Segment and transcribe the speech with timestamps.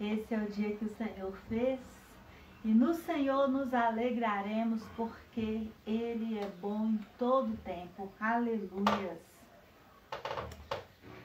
[0.00, 1.80] Esse é o dia que o Senhor fez
[2.62, 8.12] e no Senhor nos alegraremos porque Ele é bom em todo tempo.
[8.20, 9.18] Aleluias.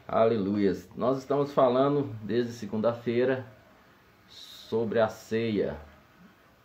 [0.07, 0.89] Aleluias.
[0.95, 3.45] Nós estamos falando desde segunda-feira
[4.27, 5.77] sobre a ceia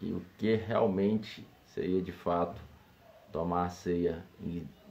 [0.00, 2.60] e o que realmente seria de fato
[3.32, 4.24] tomar a ceia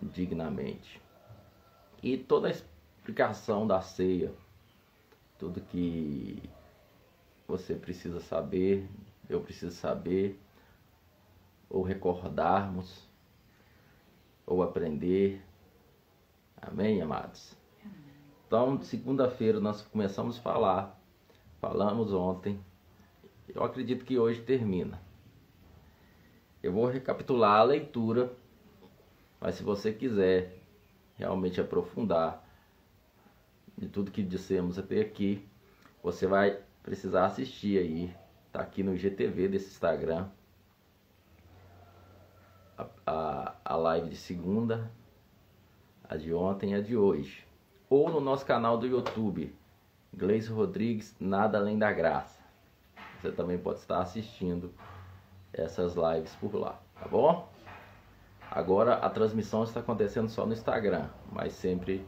[0.01, 1.01] indignamente.
[2.03, 4.33] E toda a explicação da ceia,
[5.37, 6.41] tudo que
[7.47, 8.89] você precisa saber,
[9.29, 10.39] eu preciso saber,
[11.69, 13.07] ou recordarmos,
[14.45, 15.41] ou aprender.
[16.61, 17.55] Amém, amados?
[18.47, 20.99] Então, segunda-feira nós começamos a falar,
[21.59, 22.59] falamos ontem,
[23.53, 25.01] eu acredito que hoje termina.
[26.61, 28.31] Eu vou recapitular a leitura,
[29.39, 30.57] mas se você quiser
[31.17, 32.43] realmente aprofundar
[33.77, 35.47] de tudo que dissemos até aqui,
[36.01, 38.15] você vai precisar assistir aí,
[38.51, 40.27] tá aqui no GTV desse Instagram,
[42.77, 44.91] a, a, a live de segunda,
[46.07, 47.43] a de ontem e a de hoje.
[47.89, 49.51] Ou no nosso canal do YouTube,
[50.13, 52.39] Gleice Rodrigues, Nada Além da Graça.
[53.19, 54.71] Você também pode estar assistindo
[55.51, 57.49] essas lives por lá, tá bom?
[58.51, 62.05] Agora a transmissão está acontecendo só no Instagram, mas sempre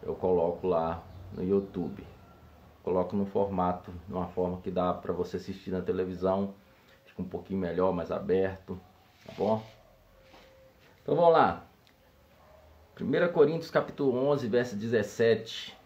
[0.00, 2.11] eu coloco lá no YouTube
[2.82, 6.54] coloco no formato, numa forma que dá para você assistir na televisão,
[7.04, 8.78] fica um pouquinho melhor, mais aberto,
[9.26, 9.62] tá bom?
[11.02, 11.64] Então vamos lá.
[13.00, 15.76] 1 Coríntios capítulo 11, verso 17.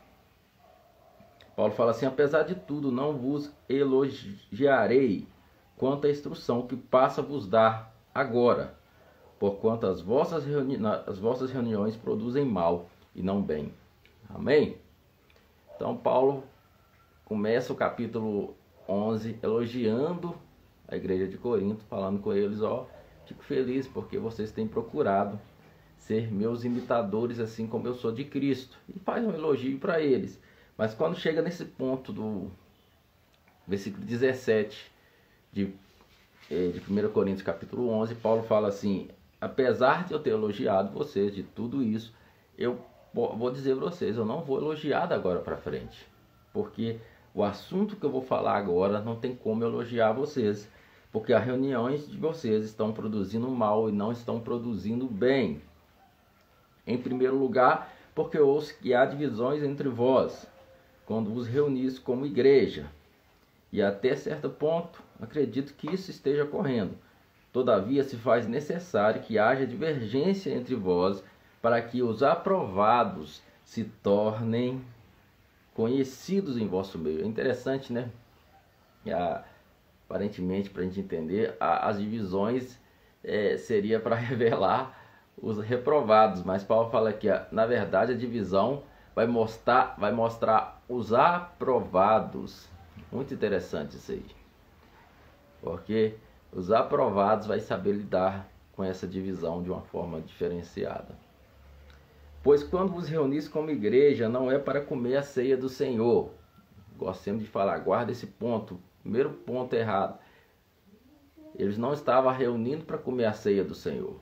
[1.54, 5.26] Paulo fala assim: Apesar de tudo, não vos elogiarei
[5.76, 8.74] quanto à instrução que passa a vos dar agora,
[9.38, 13.72] porquanto as vossas, reuni as vossas reuniões produzem mal e não bem.
[14.28, 14.76] Amém?
[15.74, 16.44] Então, Paulo
[17.26, 18.56] começa o capítulo
[18.88, 20.36] 11 elogiando
[20.86, 22.88] a igreja de Corinto, falando com eles, ó,
[23.26, 25.38] fico feliz porque vocês têm procurado
[25.98, 28.78] ser meus imitadores assim como eu sou de Cristo.
[28.88, 30.40] E faz um elogio para eles.
[30.78, 32.48] Mas quando chega nesse ponto do
[33.66, 34.92] versículo 17
[35.52, 35.74] de,
[36.48, 39.08] eh, de 1 Coríntios capítulo 11, Paulo fala assim,
[39.40, 42.14] apesar de eu ter elogiado vocês de tudo isso,
[42.56, 42.78] eu
[43.12, 46.06] vou dizer para vocês, eu não vou elogiar da agora para frente.
[46.52, 47.00] Porque
[47.36, 50.66] o assunto que eu vou falar agora não tem como elogiar vocês,
[51.12, 55.60] porque as reuniões de vocês estão produzindo mal e não estão produzindo bem.
[56.86, 60.46] Em primeiro lugar, porque ouço que há divisões entre vós,
[61.04, 62.86] quando vos reunis como igreja.
[63.70, 66.96] E até certo ponto, acredito que isso esteja ocorrendo.
[67.52, 71.22] Todavia, se faz necessário que haja divergência entre vós,
[71.60, 74.80] para que os aprovados se tornem
[75.76, 77.22] conhecidos em vosso meio.
[77.22, 78.10] É interessante, né?
[79.06, 79.44] A,
[80.08, 82.80] aparentemente, para a gente entender, a, as divisões
[83.22, 84.98] é, seria para revelar
[85.36, 88.84] os reprovados, mas Paulo fala que, na verdade, a divisão
[89.14, 92.66] vai mostrar, vai mostrar os aprovados.
[93.12, 94.24] Muito interessante isso aí.
[95.60, 96.14] Porque
[96.50, 101.25] os aprovados vai saber lidar com essa divisão de uma forma diferenciada.
[102.46, 106.30] Pois quando vos reunis como igreja, não é para comer a ceia do Senhor.
[106.96, 108.80] Gostemos de falar, guarda esse ponto.
[109.02, 110.16] Primeiro ponto errado.
[111.56, 114.20] Eles não estavam reunindo para comer a ceia do Senhor.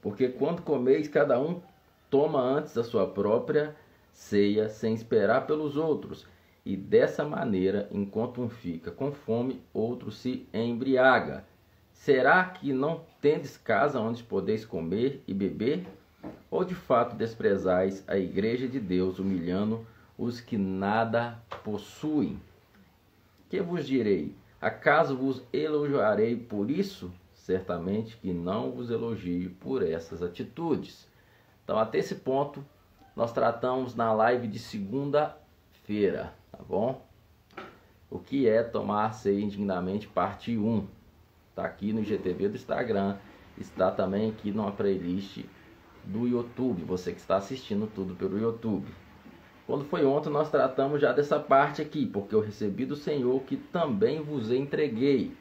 [0.00, 1.60] Porque quando comeis, cada um
[2.08, 3.74] toma antes a sua própria
[4.12, 6.28] ceia, sem esperar pelos outros.
[6.64, 11.44] E dessa maneira, enquanto um fica com fome, outro se embriaga.
[11.92, 15.88] Será que não tendes casa onde podeis comer e beber?
[16.50, 19.86] Ou de fato desprezais a igreja de Deus, humilhando
[20.18, 22.40] os que nada possuem?
[23.48, 24.34] Que vos direi?
[24.60, 27.12] Acaso vos elogiarei por isso?
[27.32, 31.08] Certamente que não vos elogio por essas atitudes.
[31.64, 32.64] Então, até esse ponto,
[33.14, 37.02] nós tratamos na live de segunda-feira, tá bom?
[38.10, 40.86] O que é tomar ceia indignamente, parte 1.
[41.48, 43.16] Está aqui no GTV do Instagram,
[43.56, 45.44] está também aqui numa playlist
[46.10, 48.86] do YouTube, você que está assistindo tudo pelo YouTube.
[49.66, 53.56] Quando foi ontem, nós tratamos já dessa parte aqui, porque eu recebi do Senhor que
[53.56, 55.32] também vos entreguei.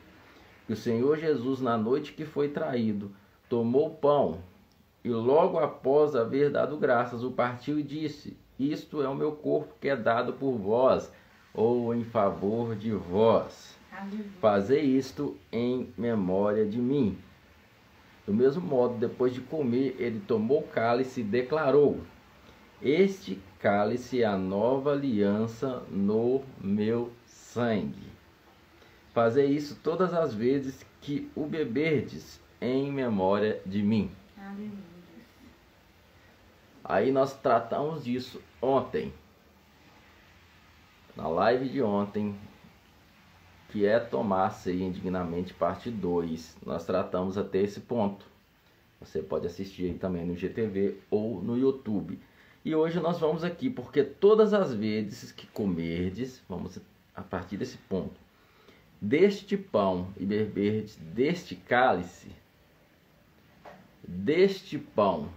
[0.67, 3.11] Que o Senhor Jesus, na noite que foi traído,
[3.49, 4.39] tomou o pão
[5.03, 9.73] e logo após haver dado graças, o partiu e disse: Isto é o meu corpo
[9.79, 11.11] que é dado por vós,
[11.53, 13.75] ou em favor de vós.
[14.39, 17.17] Fazei isto em memória de mim.
[18.29, 21.99] Do mesmo modo, depois de comer, ele tomou o cálice e declarou:
[22.79, 28.07] Este cálice é a nova aliança no meu sangue.
[29.15, 34.11] Fazer isso todas as vezes que o beberdes em memória de mim.
[34.37, 34.77] Aleluia.
[36.83, 39.11] Aí nós tratamos disso ontem.
[41.15, 42.37] Na live de ontem,
[43.69, 46.57] que é tomar ceia indignamente, parte 2.
[46.65, 48.25] Nós tratamos até esse ponto.
[48.99, 52.19] Você pode assistir também no GTV ou no YouTube.
[52.65, 56.79] E hoje nós vamos aqui, porque todas as vezes que comerdes, vamos
[57.15, 58.19] a partir desse ponto,
[58.99, 62.27] deste pão e beberdes deste cálice,
[64.05, 65.29] deste pão,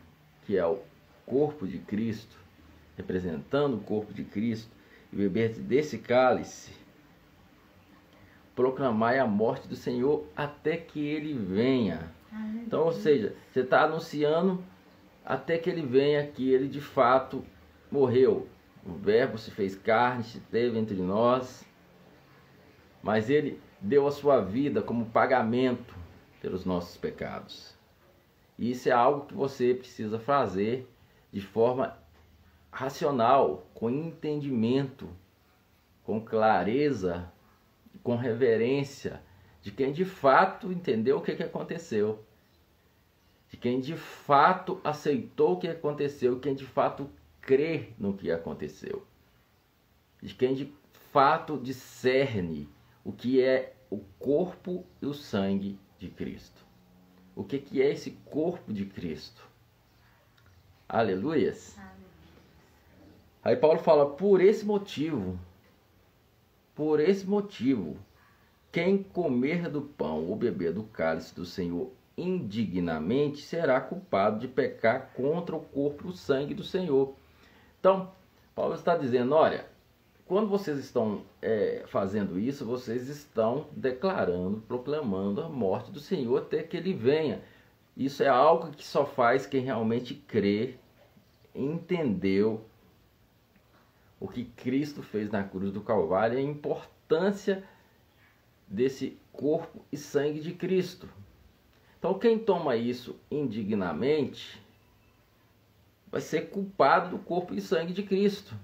[0.44, 0.80] que é o
[1.24, 2.36] corpo de Cristo,
[2.96, 4.70] representando o corpo de Cristo,
[5.12, 6.72] e beberdes desse cálice,
[8.62, 12.12] proclamai a morte do Senhor até que ele venha.
[12.32, 12.62] Aleluia.
[12.64, 14.62] Então, ou seja, você está anunciando
[15.24, 17.44] até que ele venha que ele de fato
[17.90, 18.46] morreu.
[18.86, 21.66] O Verbo se fez carne, se teve entre nós,
[23.02, 25.96] mas ele deu a sua vida como pagamento
[26.40, 27.76] pelos nossos pecados.
[28.56, 30.88] E isso é algo que você precisa fazer
[31.32, 31.98] de forma
[32.70, 35.08] racional, com entendimento,
[36.04, 37.31] com clareza,
[38.02, 39.22] com reverência
[39.60, 42.24] de quem de fato entendeu o que, que aconteceu,
[43.48, 47.08] de quem de fato aceitou o que aconteceu, quem de fato
[47.40, 49.06] crê no que aconteceu,
[50.20, 50.72] de quem de
[51.12, 52.68] fato discerne
[53.04, 56.64] o que é o corpo e o sangue de Cristo.
[57.36, 59.46] O que, que é esse corpo de Cristo?
[60.88, 61.78] Aleluias.
[61.78, 62.02] Aleluia.
[63.44, 65.38] Aí Paulo fala: por esse motivo,
[66.82, 67.96] por esse motivo,
[68.72, 75.12] quem comer do pão ou beber do cálice do Senhor indignamente será culpado de pecar
[75.14, 77.14] contra o corpo e o sangue do Senhor.
[77.78, 78.10] Então,
[78.52, 79.64] Paulo está dizendo: olha,
[80.26, 86.64] quando vocês estão é, fazendo isso, vocês estão declarando, proclamando a morte do Senhor até
[86.64, 87.42] que ele venha.
[87.96, 90.74] Isso é algo que só faz quem realmente crê,
[91.54, 92.64] entendeu
[94.22, 97.64] o que Cristo fez na cruz do Calvário e a importância
[98.68, 101.08] desse corpo e sangue de Cristo.
[101.98, 104.62] Então, quem toma isso indignamente
[106.08, 108.54] vai ser culpado do corpo e sangue de Cristo,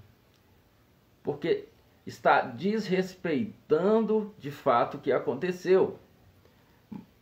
[1.21, 1.67] porque
[2.07, 5.99] está desrespeitando de fato o que aconteceu.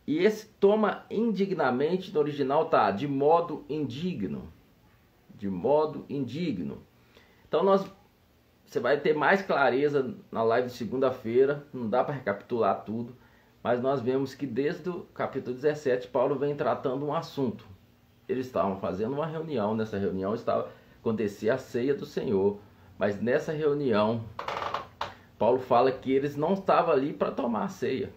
[0.06, 4.48] E esse toma indignamente no original tá de modo indigno,
[5.34, 6.86] de modo indigno.
[7.48, 7.97] Então nós
[8.68, 13.16] você vai ter mais clareza na live de segunda-feira, não dá para recapitular tudo,
[13.62, 17.66] mas nós vemos que desde o capítulo 17 Paulo vem tratando um assunto.
[18.28, 20.68] Eles estavam fazendo uma reunião, nessa reunião estava
[21.00, 22.58] acontecia a ceia do Senhor,
[22.98, 24.22] mas nessa reunião
[25.38, 28.10] Paulo fala que eles não estavam ali para tomar a ceia.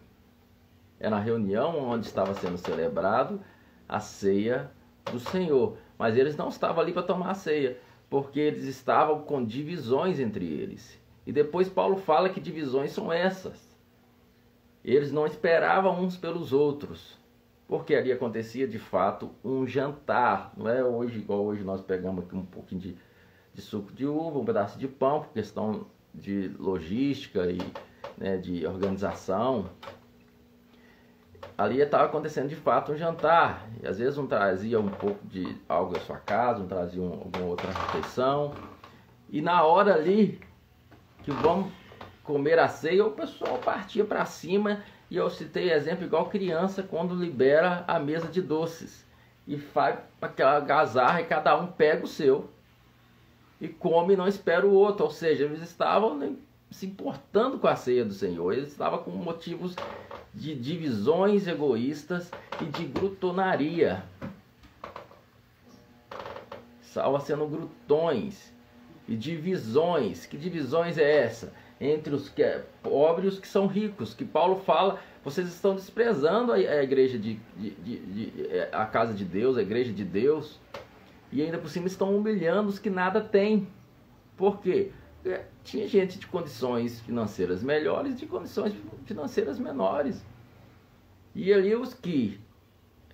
[1.00, 3.40] Era a reunião onde estava sendo celebrado
[3.88, 4.70] a ceia
[5.10, 7.78] do Senhor, mas eles não estavam ali para tomar a ceia
[8.12, 11.00] porque eles estavam com divisões entre eles.
[11.26, 13.58] E depois Paulo fala que divisões são essas.
[14.84, 17.18] Eles não esperavam uns pelos outros,
[17.70, 20.52] porque ali acontecia de fato um jantar.
[20.58, 22.98] Não é hoje igual hoje nós pegamos aqui um pouquinho de,
[23.54, 27.60] de suco de uva, um pedaço de pão, por questão de logística e
[28.18, 29.70] né, de organização
[31.64, 33.68] ali estava acontecendo de fato um jantar.
[33.82, 37.12] E às vezes um trazia um pouco de algo da sua casa, um trazia um,
[37.12, 38.54] alguma outra refeição.
[39.30, 40.40] E na hora ali
[41.24, 41.72] que vamos
[42.24, 44.84] comer a ceia, o pessoal partia para cima.
[45.10, 49.06] E eu citei exemplo igual criança quando libera a mesa de doces.
[49.48, 52.50] E faz aquela gazarra e cada um pega o seu.
[53.60, 55.06] E come e não espera o outro.
[55.06, 56.18] Ou seja, eles estavam
[56.72, 58.54] se importando com a ceia do Senhor.
[58.54, 59.76] Eles estavam com motivos
[60.34, 64.04] de divisões egoístas e de glutonaria.
[66.82, 68.54] Salva sendo glutões
[69.08, 70.26] e divisões.
[70.26, 71.54] Que divisões é essa?
[71.80, 74.14] Entre os que é pobres e os que são ricos.
[74.14, 78.32] Que Paulo fala, vocês estão desprezando a, a igreja de, de, de, de,
[78.72, 80.58] a casa de Deus, a igreja de Deus.
[81.32, 83.68] E ainda por cima estão humilhando os que nada têm.
[84.38, 84.92] Por quê?
[85.26, 88.76] É, tinha gente de condições financeiras melhores e de condições
[89.06, 90.24] financeiras menores.
[91.36, 92.40] E ali os que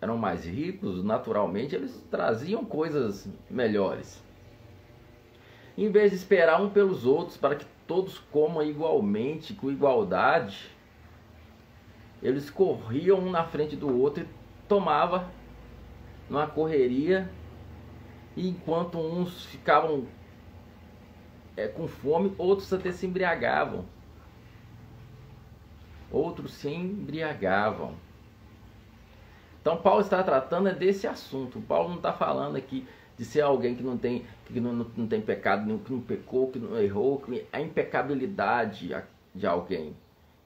[0.02, 4.24] eram mais ricos, naturalmente, eles traziam coisas melhores.
[5.78, 10.72] Em vez de esperar um pelos outros para que todos comam igualmente, com igualdade,
[12.22, 14.28] eles corriam um na frente do outro e
[14.68, 15.30] tomava
[16.30, 17.30] numa correria,
[18.36, 20.06] e enquanto uns ficavam
[21.58, 23.84] é, com fome, outros até se embriagavam.
[26.12, 27.96] Outros se embriagavam.
[29.60, 31.60] Então Paulo está tratando é desse assunto.
[31.60, 32.88] Paulo não está falando aqui
[33.18, 36.52] de ser alguém que não tem, que não, não, tem pecado nenhum, que não pecou,
[36.52, 38.96] que não errou, que a impecabilidade
[39.34, 39.96] de alguém.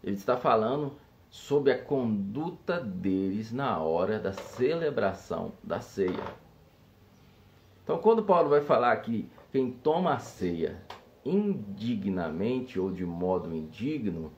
[0.02, 0.94] Ele está falando
[1.30, 6.42] sobre a conduta deles na hora da celebração da ceia.
[7.84, 10.82] Então, quando Paulo vai falar que quem toma a ceia
[11.26, 14.32] indignamente ou de modo indigno,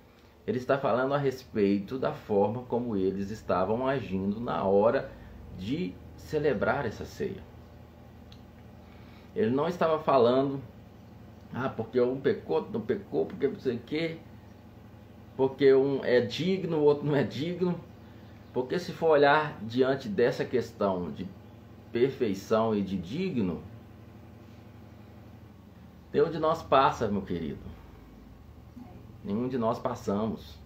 [0.46, 5.10] ele está falando a respeito da forma como eles estavam agindo na hora
[5.58, 7.44] de celebrar essa ceia.
[9.36, 10.62] Ele não estava falando,
[11.54, 14.18] ah, porque um pecou, não pecou, porque não sei o quê,
[15.36, 17.80] porque um é digno, o outro não é digno.
[18.54, 21.28] Porque se for olhar diante dessa questão de
[21.92, 23.64] perfeição e de digno,
[26.14, 27.60] nenhum de nós passa, meu querido.
[29.24, 30.60] Nenhum de nós passamos.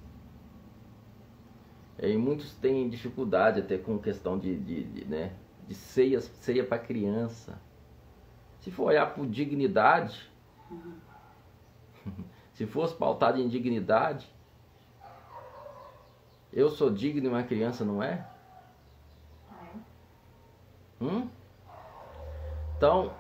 [1.98, 5.34] E muitos têm dificuldade até com questão de, de, de né,
[5.68, 7.60] de ceia, ceia para criança.
[8.60, 10.30] Se for olhar por dignidade,
[12.54, 14.30] se fosse pautado em dignidade,
[16.52, 18.28] eu sou digno e uma criança não é?
[19.52, 21.04] é?
[21.04, 21.30] Hum?
[22.76, 23.14] Então,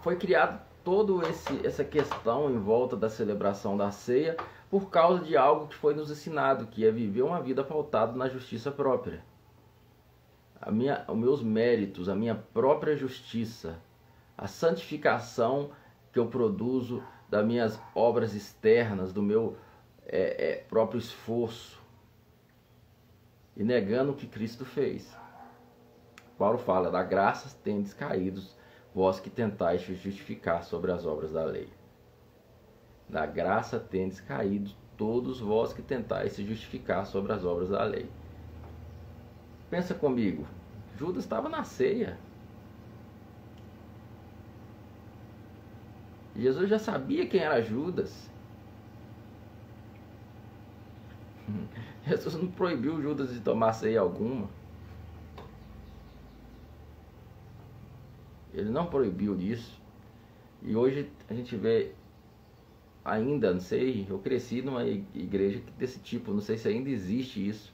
[0.00, 1.26] foi criado toda
[1.64, 4.36] essa questão em volta da celebração da ceia
[4.70, 8.28] por causa de algo que foi nos ensinado, que é viver uma vida pautada na
[8.28, 9.20] justiça própria.
[10.60, 13.80] A minha, os meus méritos, a minha própria justiça,
[14.38, 15.70] a santificação
[16.12, 19.56] que eu produzo das minhas obras externas, do meu
[20.06, 21.82] é, é, próprio esforço,
[23.56, 25.18] e negando o que Cristo fez.
[26.38, 28.55] Paulo fala: da graça tendes caídos,
[28.96, 31.68] vós que tentais justificar sobre as obras da lei.
[33.06, 38.08] Da graça tendes caído todos vós que tentais se justificar sobre as obras da lei.
[39.68, 40.46] Pensa comigo,
[40.96, 42.18] Judas estava na ceia.
[46.34, 48.30] Jesus já sabia quem era Judas.
[52.06, 54.48] Jesus não proibiu Judas de tomar ceia alguma.
[58.56, 59.78] Ele não proibiu isso.
[60.62, 61.92] E hoje a gente vê
[63.04, 67.72] ainda, não sei, eu cresci numa igreja desse tipo, não sei se ainda existe isso,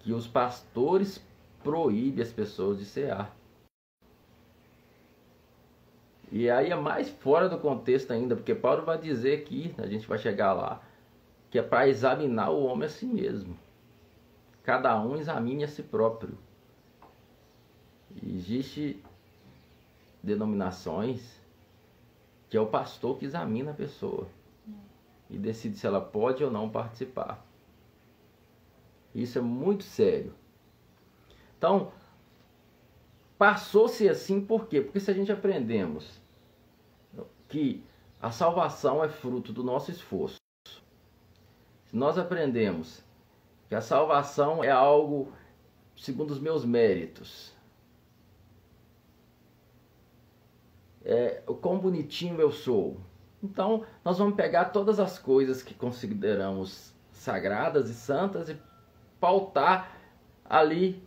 [0.00, 1.24] que os pastores
[1.62, 3.34] proíbem as pessoas de cear.
[6.30, 10.06] E aí é mais fora do contexto ainda, porque Paulo vai dizer que, a gente
[10.06, 10.82] vai chegar lá,
[11.50, 13.56] que é para examinar o homem a si mesmo.
[14.62, 16.36] Cada um examine a si próprio.
[18.22, 19.02] E existe
[20.22, 21.38] denominações
[22.48, 24.26] que é o pastor que examina a pessoa
[25.28, 27.44] e decide se ela pode ou não participar.
[29.14, 30.34] Isso é muito sério.
[31.58, 31.92] Então,
[33.36, 34.80] passou-se assim por quê?
[34.80, 36.20] Porque se a gente aprendemos
[37.48, 37.84] que
[38.20, 40.38] a salvação é fruto do nosso esforço,
[41.84, 43.02] se nós aprendemos
[43.68, 45.32] que a salvação é algo
[45.96, 47.52] segundo os meus méritos,
[51.08, 52.98] é, o quão bonitinho eu sou.
[53.42, 58.56] Então, nós vamos pegar todas as coisas que consideramos sagradas e santas e
[59.18, 59.96] pautar
[60.44, 61.02] ali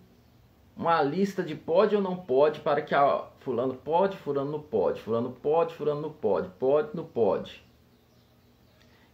[0.75, 5.01] uma lista de pode ou não pode para que a fulano pode, fulano não pode,
[5.01, 7.63] fulano pode, fulano não pode, pode, não pode.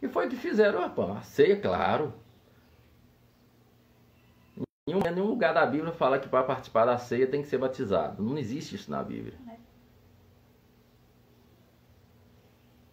[0.01, 2.13] E foi o que fizeram a ceia, claro.
[4.87, 8.23] Em nenhum lugar da Bíblia fala que para participar da ceia tem que ser batizado.
[8.23, 9.37] Não existe isso na Bíblia.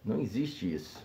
[0.05, 1.03] Não existe isso.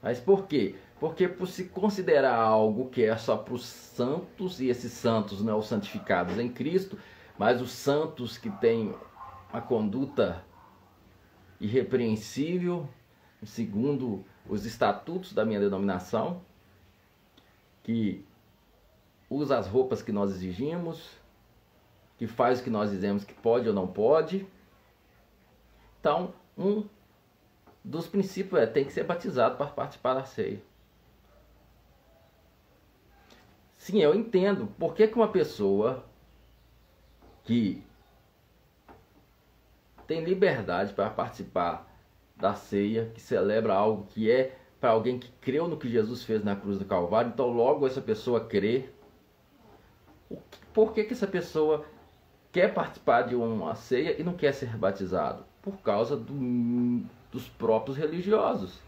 [0.00, 0.76] Mas por quê?
[1.00, 5.58] Porque por se considerar algo que é só para os santos, e esses santos não
[5.58, 6.96] os santificados em Cristo,
[7.36, 8.94] mas os santos que têm
[9.52, 10.44] a conduta
[11.60, 12.88] irrepreensível,
[13.44, 16.42] segundo os estatutos da minha denominação,
[17.82, 18.24] que
[19.28, 21.10] usa as roupas que nós exigimos,
[22.16, 24.46] que faz o que nós dizemos que pode ou não pode.
[26.02, 26.84] Então, um
[27.84, 30.60] dos princípios é tem que ser batizado para participar da ceia.
[33.76, 34.66] Sim, eu entendo.
[34.76, 36.04] Por que, que uma pessoa
[37.44, 37.84] que
[40.04, 41.88] tem liberdade para participar
[42.34, 46.42] da ceia, que celebra algo que é para alguém que creu no que Jesus fez
[46.42, 48.88] na cruz do Calvário, então logo essa pessoa crê.
[50.74, 51.86] Por que, que essa pessoa
[52.50, 55.51] quer participar de uma ceia e não quer ser batizado?
[55.62, 58.80] Por causa do, dos próprios religiosos,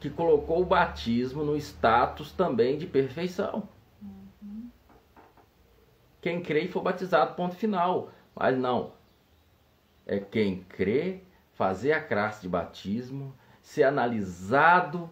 [0.00, 3.68] que colocou o batismo no status também de perfeição.
[6.20, 8.10] Quem crê e for batizado, ponto final.
[8.34, 8.92] Mas não.
[10.06, 11.20] É quem crê,
[11.54, 15.10] fazer a classe de batismo, ser analisado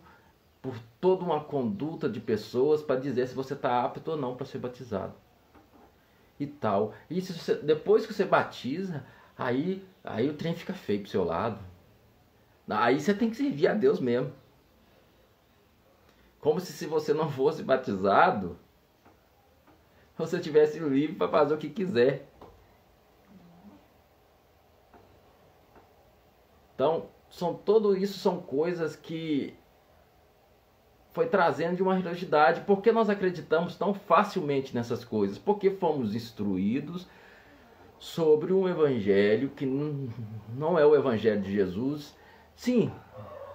[0.62, 4.46] por toda uma conduta de pessoas para dizer se você está apto ou não para
[4.46, 5.14] ser batizado.
[6.38, 6.94] E tal.
[7.08, 9.04] E se você, depois que você batiza,
[9.40, 11.58] aí, aí o trem fica feio pro seu lado.
[12.68, 14.32] Aí você tem que servir a Deus mesmo.
[16.40, 18.58] Como se se você não fosse batizado,
[20.16, 22.28] você tivesse livre para fazer o que quiser.
[26.74, 29.54] Então, são tudo isso são coisas que
[31.12, 32.60] foi trazendo de uma religiosidade.
[32.62, 35.38] Por que nós acreditamos tão facilmente nessas coisas?
[35.38, 37.06] Porque fomos instruídos
[38.00, 42.16] sobre um evangelho que não é o evangelho de Jesus.
[42.56, 42.90] Sim,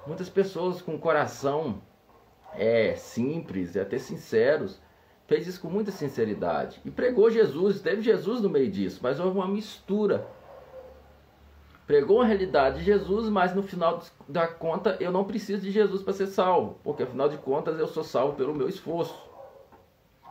[0.07, 1.81] muitas pessoas com coração
[2.53, 4.79] é simples e até sinceros
[5.27, 9.37] fez isso com muita sinceridade e pregou Jesus, teve Jesus no meio disso, mas houve
[9.37, 10.27] uma mistura
[11.87, 16.01] pregou a realidade de Jesus, mas no final da conta eu não preciso de Jesus
[16.01, 19.15] para ser salvo, porque afinal de contas eu sou salvo pelo meu esforço.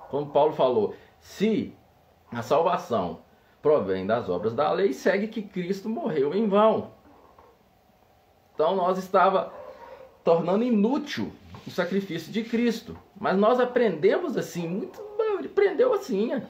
[0.09, 1.75] Como Paulo falou, se
[2.31, 3.24] a salvação
[3.65, 6.91] provém das obras da lei, segue que Cristo morreu em vão.
[8.55, 9.51] Então nós estava
[10.23, 11.33] tornando inútil
[11.67, 15.03] o sacrifício de Cristo, mas nós aprendemos assim, muito
[15.43, 16.35] aprendeu assim.
[16.35, 16.43] A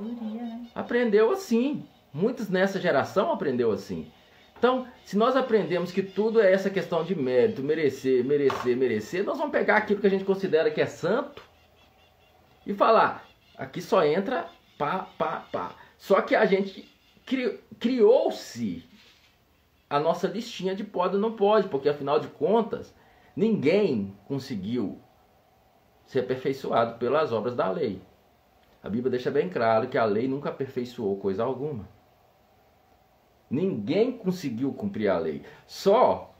[0.00, 0.66] maioria, né?
[0.74, 1.86] Aprendeu assim.
[2.14, 4.10] Muitos nessa geração aprendeu assim.
[4.58, 9.36] Então, se nós aprendemos que tudo é essa questão de mérito, merecer, merecer, merecer, nós
[9.36, 11.42] vamos pegar aquilo que a gente considera que é santo
[12.66, 15.87] e falar, aqui só entra pá, pá, pá.
[15.98, 16.88] Só que a gente
[17.78, 18.88] criou-se
[19.90, 22.94] a nossa listinha de pode ou não pode, porque afinal de contas,
[23.34, 24.98] ninguém conseguiu
[26.06, 28.00] ser aperfeiçoado pelas obras da lei.
[28.82, 31.88] A Bíblia deixa bem claro que a lei nunca aperfeiçoou coisa alguma.
[33.50, 35.42] Ninguém conseguiu cumprir a lei.
[35.66, 36.32] Só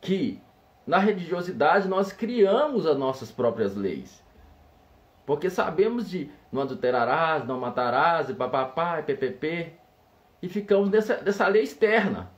[0.00, 0.40] que
[0.86, 4.21] na religiosidade nós criamos as nossas próprias leis.
[5.24, 9.72] Porque sabemos de não adulterarás, não matarás, e papapá, e ppp.
[10.42, 12.30] E ficamos dessa, dessa lei externa.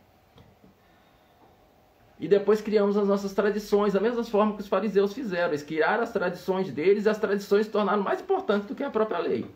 [2.19, 5.49] E depois criamos as nossas tradições, da mesma forma que os fariseus fizeram.
[5.49, 8.91] Eles criaram as tradições deles e as tradições se tornaram mais importantes do que a
[8.91, 9.51] própria lei.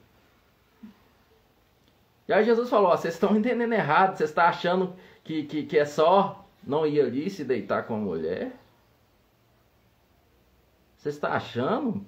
[2.26, 5.84] E aí Jesus falou: vocês estão entendendo errado, vocês estão achando que, que, que é
[5.84, 8.52] só não ir ali se deitar com a mulher?
[10.96, 12.04] Você está achando?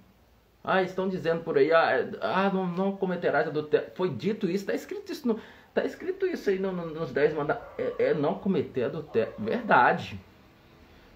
[0.62, 3.88] Ah, estão dizendo por aí, ah, é, ah não, não cometerás adultério.
[3.94, 5.40] Foi dito isso, está escrito isso, no,
[5.73, 7.68] tá escrito isso aí no, no, nos 10 mandamentos.
[7.79, 9.33] É, é, não cometer adultério.
[9.38, 10.20] Verdade.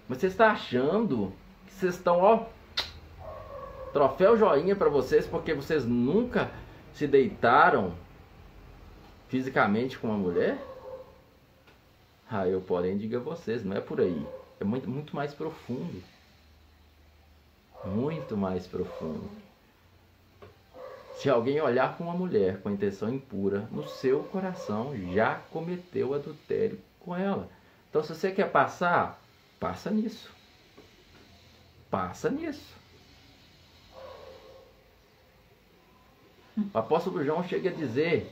[0.07, 1.31] Mas você está achando
[1.67, 2.45] que vocês estão, ó,
[3.93, 6.49] troféu joinha para vocês porque vocês nunca
[6.93, 7.93] se deitaram
[9.29, 10.57] fisicamente com uma mulher?
[12.29, 14.25] Ah, eu porém digo a vocês, não é por aí.
[14.59, 16.01] É muito, muito mais profundo.
[17.85, 19.29] Muito mais profundo.
[21.15, 26.79] Se alguém olhar para uma mulher com intenção impura, no seu coração já cometeu adultério
[26.99, 27.47] com ela.
[27.89, 29.21] Então, se você quer passar,
[29.59, 30.29] passa nisso.
[31.89, 32.75] Passa nisso.
[36.73, 38.31] O apóstolo João chega a dizer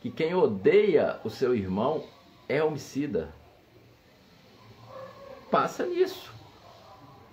[0.00, 2.04] que quem odeia o seu irmão
[2.48, 3.32] é homicida.
[5.50, 6.31] Passa nisso.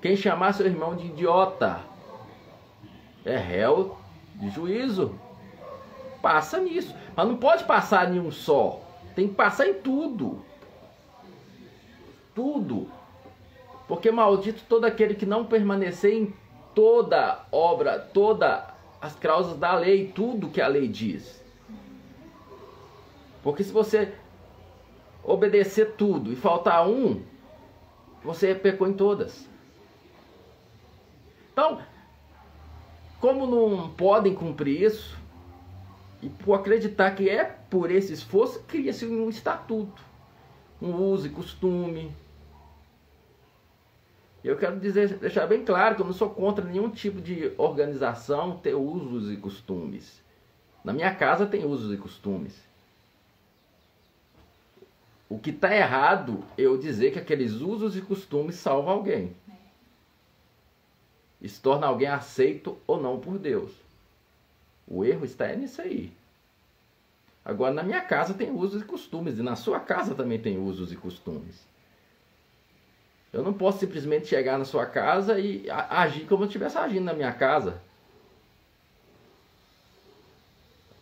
[0.01, 1.81] Quem chamar seu irmão de idiota
[3.25, 3.97] é réu
[4.35, 5.13] de juízo.
[6.21, 6.95] Passa nisso.
[7.15, 8.81] Mas não pode passar em um só.
[9.15, 10.43] Tem que passar em tudo.
[12.33, 12.89] Tudo.
[13.87, 16.33] Porque maldito todo aquele que não permanecer em
[16.73, 18.63] toda obra, todas
[19.01, 21.43] as causas da lei, tudo que a lei diz.
[23.41, 24.13] Porque se você
[25.23, 27.21] obedecer tudo e faltar um,
[28.23, 29.48] você pecou em todas.
[31.59, 31.81] Então,
[33.19, 35.19] como não podem cumprir isso,
[36.21, 40.01] e por acreditar que é por esse esforço, cria-se um estatuto,
[40.81, 42.15] um uso e costume.
[44.41, 48.55] Eu quero dizer, deixar bem claro que eu não sou contra nenhum tipo de organização
[48.55, 50.23] ter usos e costumes.
[50.81, 52.57] Na minha casa tem usos e costumes.
[55.27, 59.35] O que está errado é eu dizer que aqueles usos e costumes salvam alguém.
[61.41, 63.71] E se torna alguém aceito ou não por Deus.
[64.87, 66.11] O erro está nisso aí.
[67.45, 70.91] Agora, na minha casa tem usos e costumes, e na sua casa também tem usos
[70.91, 71.67] e costumes.
[73.31, 77.13] Eu não posso simplesmente chegar na sua casa e agir como eu estivesse agindo na
[77.13, 77.81] minha casa.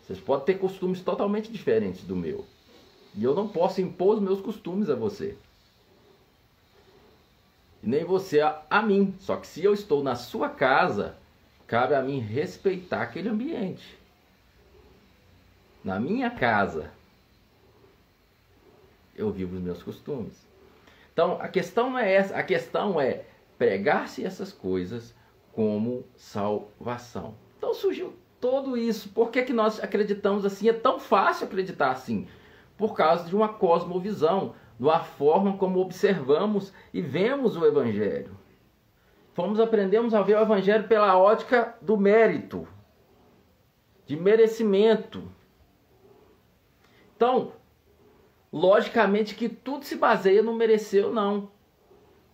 [0.01, 2.45] Vocês podem ter costumes totalmente diferentes do meu.
[3.15, 5.37] E eu não posso impor os meus costumes a você.
[7.83, 9.15] E nem você a, a mim.
[9.19, 11.15] Só que se eu estou na sua casa,
[11.65, 13.97] cabe a mim respeitar aquele ambiente.
[15.83, 16.91] Na minha casa,
[19.15, 20.45] eu vivo os meus costumes.
[21.13, 23.25] Então, a questão não é essa, a questão é
[23.57, 25.15] pregar-se essas coisas
[25.53, 27.33] como salvação.
[27.57, 29.09] Então surgiu tudo isso.
[29.09, 30.69] Por que, que nós acreditamos assim?
[30.69, 32.27] É tão fácil acreditar assim.
[32.77, 38.37] Por causa de uma cosmovisão, da forma como observamos e vemos o Evangelho.
[39.33, 42.67] Fomos aprendemos a ver o Evangelho pela ótica do mérito,
[44.05, 45.31] de merecimento.
[47.15, 47.53] Então,
[48.51, 51.51] logicamente que tudo se baseia no merecer ou não.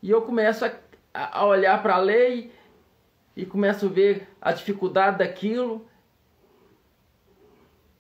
[0.02, 0.72] E eu começo a,
[1.14, 2.52] a olhar para a lei
[3.36, 5.86] e começo a ver a dificuldade daquilo.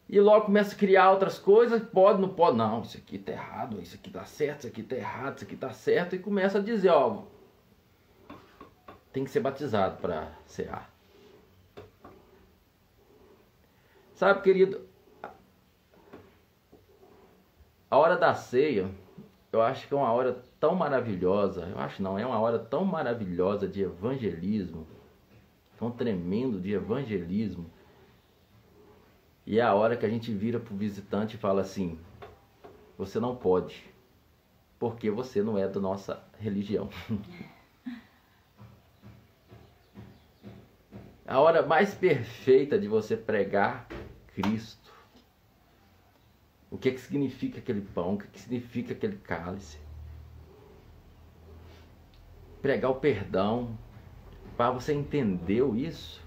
[0.09, 3.81] E logo começo a criar outras coisas, pode, não pode, não, isso aqui tá errado,
[3.81, 6.61] isso aqui tá certo, isso aqui tá errado, isso aqui tá certo, e começa a
[6.61, 7.23] dizer, ó,
[9.11, 10.91] tem que ser batizado para cear.
[14.13, 14.87] Sabe, querido,
[17.93, 18.89] A hora da ceia,
[19.51, 22.83] eu acho que é uma hora tão maravilhosa, eu acho não, é uma hora tão
[22.83, 24.87] maravilhosa de evangelismo,
[25.77, 27.69] tão tremendo de evangelismo.
[29.45, 31.99] E é a hora que a gente vira para o visitante e fala assim:
[32.97, 33.83] você não pode,
[34.79, 36.89] porque você não é da nossa religião.
[41.25, 43.87] a hora mais perfeita de você pregar
[44.35, 44.83] Cristo
[46.73, 49.77] o que, é que significa aquele pão, o que, é que significa aquele cálice.
[52.63, 53.77] Pregar o perdão,
[54.57, 56.19] para você entendeu isso?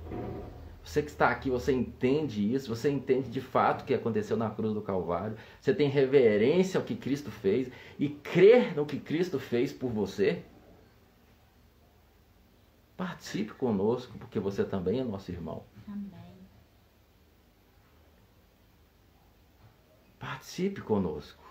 [0.86, 2.68] Você que está aqui, você entende isso?
[2.68, 5.36] Você entende de fato o que aconteceu na cruz do Calvário?
[5.60, 7.68] Você tem reverência ao que Cristo fez
[7.98, 10.44] e crer no que Cristo fez por você?
[12.96, 15.64] Participe conosco, porque você também é nosso irmão.
[15.88, 16.36] Amém.
[20.20, 21.45] Participe conosco.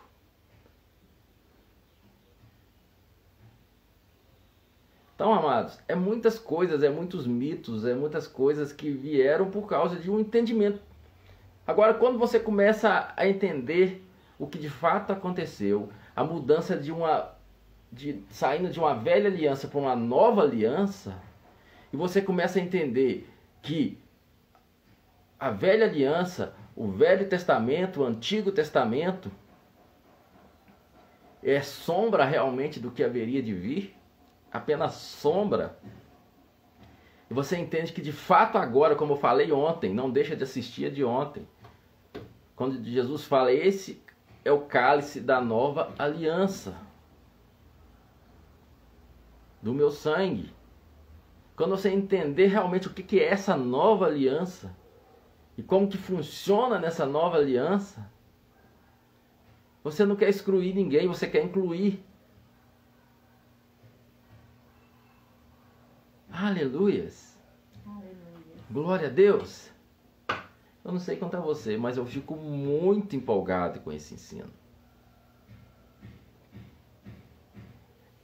[5.16, 9.96] Então, amados, é muitas coisas, é muitos mitos, é muitas coisas que vieram por causa
[9.96, 10.80] de um entendimento.
[11.66, 14.06] Agora, quando você começa a entender
[14.38, 17.34] o que de fato aconteceu, a mudança de uma
[17.92, 21.18] de saindo de uma velha aliança para uma nova aliança,
[21.94, 23.30] e você começa a entender
[23.62, 23.98] que
[25.40, 29.32] a velha aliança o Velho Testamento, o Antigo Testamento,
[31.42, 33.96] é sombra realmente do que haveria de vir?
[34.56, 35.78] Apenas sombra.
[37.30, 40.86] E você entende que de fato agora, como eu falei ontem, não deixa de assistir
[40.86, 41.46] a de ontem.
[42.56, 44.02] Quando Jesus fala, esse
[44.46, 46.78] é o cálice da nova aliança.
[49.62, 50.54] Do meu sangue.
[51.58, 54.74] Quando você entender realmente o que é essa nova aliança,
[55.58, 58.10] e como que funciona nessa nova aliança,
[59.84, 62.05] você não quer excluir ninguém, você quer incluir.
[66.38, 67.38] Aleluias.
[67.86, 68.16] Aleluia.
[68.70, 69.72] Glória a Deus.
[70.84, 74.52] Eu não sei quanto a você, mas eu fico muito empolgado com esse ensino.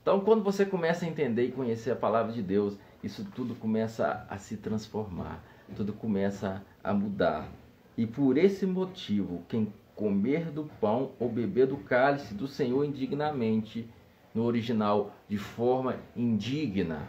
[0.02, 4.26] Então, quando você começa a entender e conhecer a palavra de Deus, isso tudo começa
[4.30, 7.50] a se transformar tudo começa a mudar.
[7.98, 13.88] E por esse motivo, quem comer do pão ou beber do cálice do Senhor indignamente,
[14.34, 17.08] no original, de forma indigna,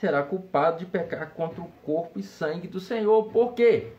[0.00, 3.24] será culpado de pecar contra o corpo e sangue do Senhor.
[3.24, 3.92] Por quê?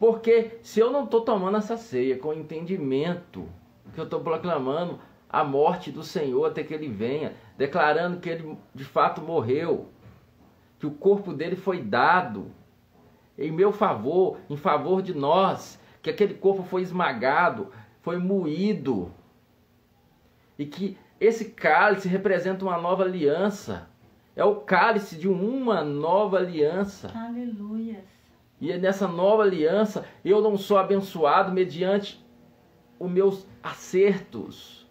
[0.00, 3.48] Porque se eu não estou tomando essa ceia com entendimento,
[3.94, 8.58] que eu estou proclamando a morte do Senhor até que ele venha, declarando que ele
[8.74, 9.86] de fato morreu,
[10.80, 12.50] que o corpo dele foi dado
[13.38, 17.70] em meu favor, em favor de nós, que aquele corpo foi esmagado,
[18.02, 19.12] foi moído,
[20.58, 23.88] e que esse cálice representa uma nova aliança.
[24.36, 27.10] É o cálice de uma nova aliança.
[27.16, 28.04] Aleluia.
[28.60, 32.22] E é nessa nova aliança eu não sou abençoado mediante
[32.98, 34.86] os meus acertos.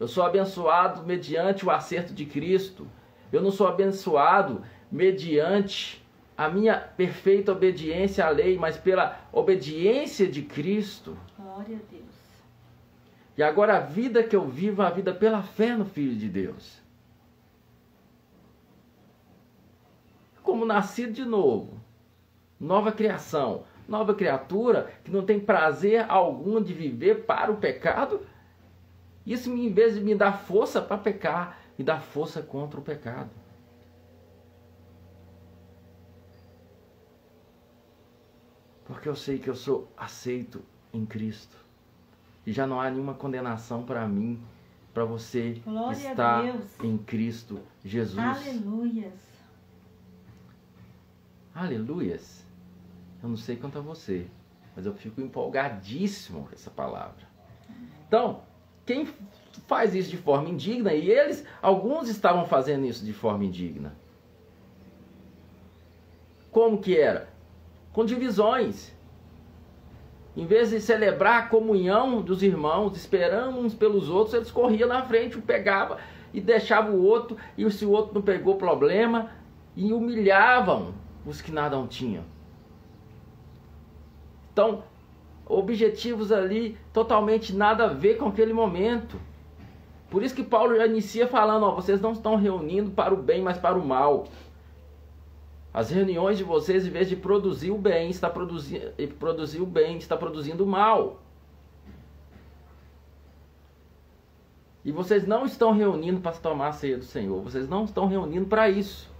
[0.00, 2.88] Eu sou abençoado mediante o acerto de Cristo.
[3.30, 6.02] Eu não sou abençoado mediante
[6.36, 11.18] a minha perfeita obediência à lei, mas pela obediência de Cristo.
[11.36, 12.04] Glória a Deus.
[13.36, 16.87] E agora a vida que eu vivo, a vida pela fé no Filho de Deus.
[20.48, 21.78] Como nascido de novo,
[22.58, 28.26] nova criação, nova criatura que não tem prazer algum de viver para o pecado.
[29.26, 33.28] Isso, em vez de me dar força para pecar, me dá força contra o pecado.
[38.86, 40.62] Porque eu sei que eu sou aceito
[40.94, 41.58] em Cristo.
[42.46, 44.42] E já não há nenhuma condenação para mim,
[44.94, 46.42] para você Glória estar
[46.82, 48.18] em Cristo Jesus.
[48.18, 49.27] Aleluias.
[51.60, 52.46] Aleluias.
[53.20, 54.28] Eu não sei quanto a você,
[54.76, 57.26] mas eu fico empolgadíssimo com essa palavra.
[58.06, 58.42] Então,
[58.86, 59.08] quem
[59.66, 63.92] faz isso de forma indigna, e eles, alguns estavam fazendo isso de forma indigna.
[66.52, 67.28] Como que era?
[67.92, 68.94] Com divisões.
[70.36, 75.02] Em vez de celebrar a comunhão dos irmãos, esperando uns pelos outros, eles corriam na
[75.02, 75.98] frente, um pegava
[76.32, 79.32] e deixava o outro, e se o outro não pegou problema,
[79.74, 80.94] e humilhavam
[81.28, 82.24] os que nada tinham.
[84.52, 84.82] Então,
[85.46, 89.20] objetivos ali totalmente nada a ver com aquele momento.
[90.10, 93.42] Por isso que Paulo já inicia falando, ó, vocês não estão reunindo para o bem,
[93.42, 94.26] mas para o mal.
[95.72, 99.98] As reuniões de vocês, em vez de produzir o bem, está produzindo, produzir o bem,
[99.98, 101.20] está produzindo o mal.
[104.84, 107.42] E vocês não estão reunindo para tomar a ceia do Senhor.
[107.42, 109.10] Vocês não estão reunindo para isso.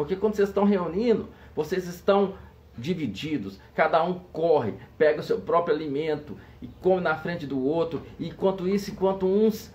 [0.00, 2.32] Porque quando vocês estão reunindo, vocês estão
[2.74, 8.00] divididos, cada um corre, pega o seu próprio alimento e come na frente do outro,
[8.18, 9.70] e enquanto isso, enquanto uns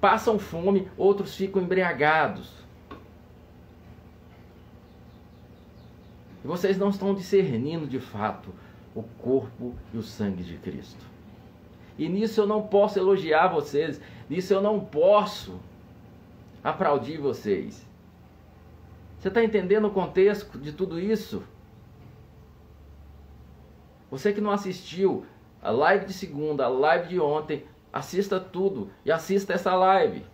[0.00, 2.52] passam fome, outros ficam embriagados.
[6.44, 8.52] E vocês não estão discernindo de fato
[8.92, 11.04] o corpo e o sangue de Cristo.
[11.96, 15.60] E nisso eu não posso elogiar vocês, nisso eu não posso
[16.64, 17.88] aplaudir vocês.
[19.20, 21.42] Você está entendendo o contexto de tudo isso?
[24.10, 25.26] Você que não assistiu
[25.60, 30.24] a live de segunda, a live de ontem, assista tudo e assista essa live.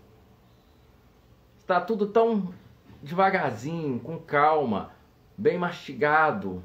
[1.59, 2.55] Está tudo tão
[3.03, 4.93] devagarzinho, com calma,
[5.37, 6.63] bem mastigado,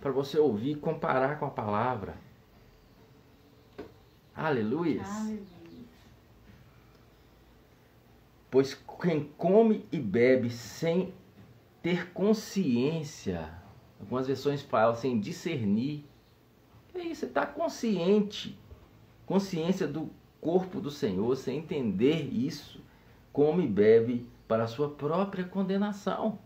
[0.00, 2.16] para você ouvir e comparar com a palavra.
[4.34, 5.04] Aleluia.
[8.50, 11.14] Pois quem come e bebe sem
[11.82, 13.58] ter consciência
[14.00, 16.04] Algumas versões falam sem discernir.
[16.94, 18.58] É isso, você está consciente.
[19.26, 22.80] Consciência do corpo do Senhor, sem entender isso,
[23.32, 26.38] come e bebe para a sua própria condenação.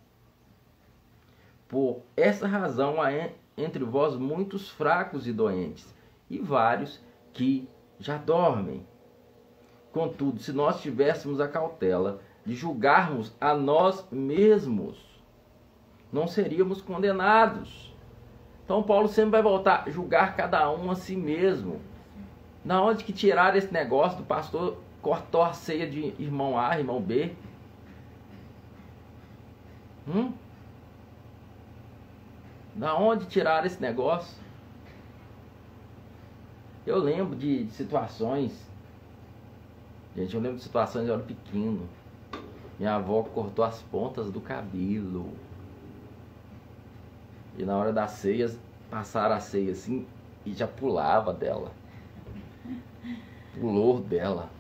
[1.69, 3.11] Por essa razão há
[3.57, 5.95] entre vós muitos fracos e doentes,
[6.29, 7.01] e vários
[7.33, 8.87] que já dormem.
[9.93, 14.99] Contudo, se nós tivéssemos a cautela de julgarmos a nós mesmos,
[16.13, 17.95] não seríamos condenados.
[18.65, 21.81] Então Paulo sempre vai voltar a julgar cada um a si mesmo.
[22.65, 27.01] Na onde que tiraram esse negócio do pastor cortou a ceia de irmão A, irmão
[27.01, 27.33] B?
[30.07, 30.33] Hum?
[32.75, 34.41] Da onde tiraram esse negócio?
[36.87, 38.69] Eu lembro de, de situações.
[40.17, 41.89] Gente, eu lembro de situações eu era pequeno.
[42.79, 45.33] Minha avó cortou as pontas do cabelo.
[47.57, 48.59] E na hora das ceias,
[48.91, 50.07] passaram a ceia assim
[50.45, 51.73] e já pulava dela.
[53.55, 54.51] Pulou dela.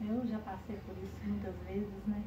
[0.00, 2.22] Eu já passei por isso muitas vezes, né?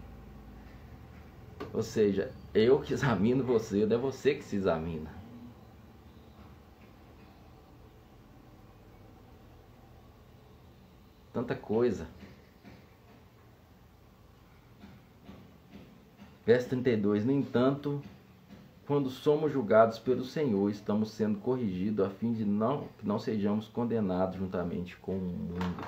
[1.73, 5.11] Ou seja, eu que examino você, não é você que se examina.
[11.33, 12.07] Tanta coisa.
[16.47, 18.01] Verso 32: No entanto,
[18.85, 23.67] quando somos julgados pelo Senhor, estamos sendo corrigidos a fim de não, que não sejamos
[23.67, 25.85] condenados juntamente com o mundo.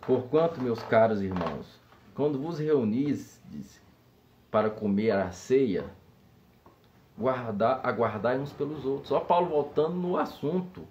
[0.00, 1.78] Porquanto, meus caros irmãos,
[2.14, 3.38] quando vos reunis
[4.50, 5.84] para comer a ceia,
[7.18, 9.08] guardar, aguardai uns pelos outros.
[9.08, 10.88] Só Paulo voltando no assunto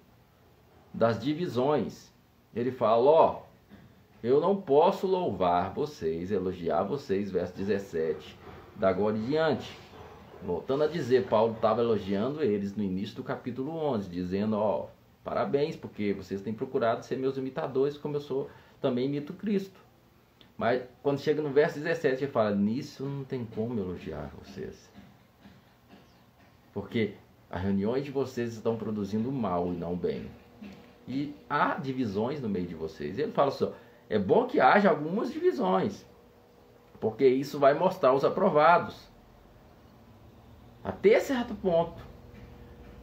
[0.94, 2.12] das divisões.
[2.54, 3.42] Ele fala, ó,
[4.22, 8.45] eu não posso louvar vocês, elogiar vocês, verso 17,
[8.78, 9.86] da agora em diante
[10.42, 14.88] Voltando a dizer, Paulo estava elogiando eles no início do capítulo 11, dizendo: Ó,
[15.24, 19.80] parabéns, porque vocês têm procurado ser meus imitadores, como eu sou também imito Cristo.
[20.56, 24.90] Mas quando chega no verso 17, ele fala: Nisso não tem como elogiar vocês.
[26.72, 27.14] Porque
[27.50, 30.30] as reuniões de vocês estão produzindo mal e não bem.
[31.08, 33.18] E há divisões no meio de vocês.
[33.18, 33.72] Ele fala assim:
[34.08, 36.04] é bom que haja algumas divisões,
[37.00, 39.10] porque isso vai mostrar os aprovados.
[40.82, 42.00] Até certo ponto.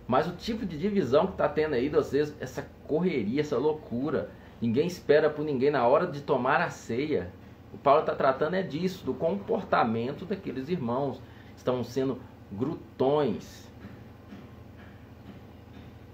[0.07, 4.29] Mas o tipo de divisão que está tendo aí vocês, essa correria, essa loucura,
[4.61, 7.31] ninguém espera por ninguém na hora de tomar a ceia.
[7.73, 11.21] O Paulo está tratando é disso, do comportamento daqueles irmãos.
[11.55, 12.19] Estão sendo
[12.51, 13.67] grutões.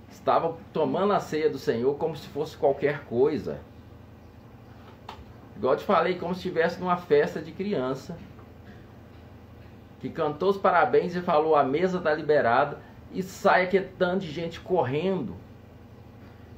[0.10, 3.60] Estavam tomando a ceia do Senhor como se fosse qualquer coisa.
[5.60, 8.18] Igual eu te falei, como se estivesse numa festa de criança.
[10.00, 12.80] Que cantou os parabéns e falou: a mesa está liberada.
[13.12, 15.36] E sai aquele tanto de gente correndo,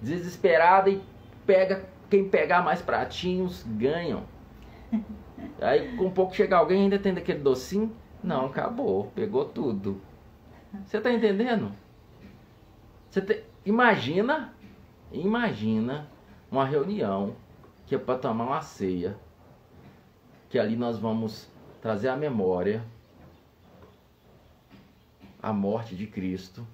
[0.01, 1.01] desesperada, e
[1.45, 4.23] pega quem pegar mais pratinhos ganham.
[5.59, 7.91] Aí com um pouco chega alguém ainda tem daquele docinho.
[8.23, 9.99] Não, acabou, pegou tudo.
[10.85, 11.71] Você está entendendo?
[13.09, 13.43] Você te...
[13.65, 14.53] Imagina,
[15.11, 16.07] imagina
[16.51, 17.35] uma reunião
[17.91, 19.17] que é para tomar uma ceia,
[20.49, 21.49] que ali nós vamos
[21.81, 22.81] trazer a memória
[25.43, 26.65] a morte de Cristo.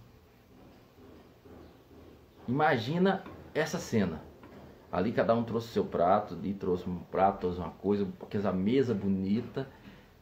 [2.48, 4.22] Imagina essa cena.
[4.92, 8.94] Ali cada um trouxe seu prato, ali trouxe um prato, trouxe uma coisa, aquela mesa
[8.94, 9.68] bonita.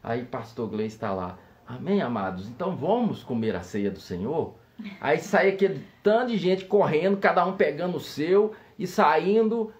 [0.02, 1.38] Aí pastor Gleice está lá.
[1.66, 2.48] Amém, amados?
[2.48, 4.54] Então vamos comer a ceia do Senhor?
[4.98, 9.74] Aí sai aquele tanto de gente correndo, cada um pegando o seu e saindo.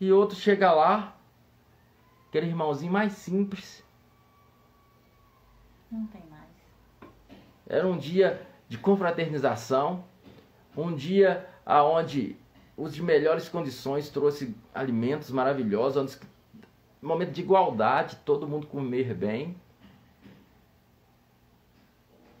[0.00, 1.16] E outro chega lá,
[2.28, 3.84] aquele irmãozinho mais simples.
[5.90, 6.48] Não tem mais.
[7.66, 10.04] Era um dia de confraternização,
[10.76, 12.36] um dia aonde
[12.76, 16.20] os de melhores condições trouxe alimentos maravilhosos,
[17.02, 19.56] um momento de igualdade, todo mundo comer bem.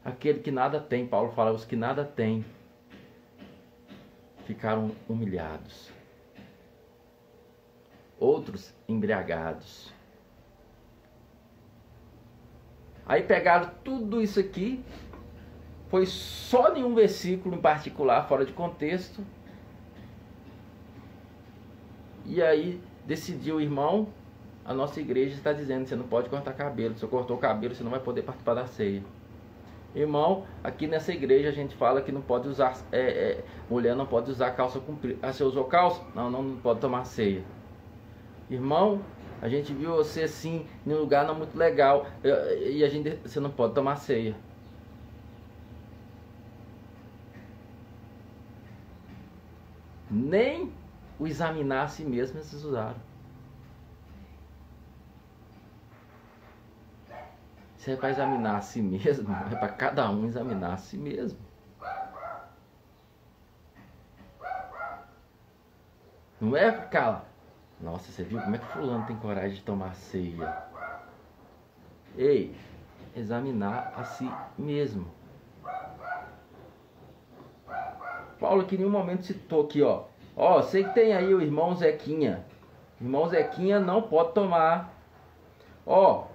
[0.04, 2.44] Aquele que nada tem, Paulo fala, os que nada têm
[4.46, 5.97] ficaram humilhados.
[8.18, 9.92] Outros embriagados.
[13.06, 14.84] Aí pegaram tudo isso aqui,
[15.88, 19.24] foi só em um versículo em particular, fora de contexto.
[22.26, 24.08] E aí decidiu irmão,
[24.62, 27.74] a nossa igreja está dizendo, você não pode cortar cabelo, se você cortou o cabelo,
[27.74, 29.02] você não vai poder participar da ceia.
[29.94, 34.04] Irmão, aqui nessa igreja a gente fala que não pode usar, é, é, mulher não
[34.04, 35.18] pode usar calça comprida.
[35.22, 36.02] Ah, você usou calça?
[36.14, 37.42] Não, não, não pode tomar ceia.
[38.50, 39.02] Irmão,
[39.42, 43.38] a gente viu você assim, em um lugar não muito legal, e a gente, você
[43.38, 44.34] não pode tomar ceia.
[50.10, 50.72] Nem
[51.18, 52.96] o examinar a si mesmo eles usaram.
[57.76, 61.38] Se é para examinar a si mesmo, é para cada um examinar a si mesmo.
[66.40, 67.27] Não é ficar.
[67.80, 70.64] Nossa, você viu como é que fulano tem coragem de tomar ceia?
[72.16, 72.54] Ei,
[73.14, 75.06] examinar a si mesmo.
[78.40, 80.04] Paulo aqui em nenhum momento citou aqui, ó.
[80.36, 82.44] Ó, sei que tem aí o irmão Zequinha.
[83.00, 84.92] Irmão Zequinha não pode tomar.
[85.86, 86.26] Ó,